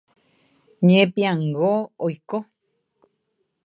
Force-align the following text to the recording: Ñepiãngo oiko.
Ñepiãngo 0.87 1.73
oiko. 2.05 2.37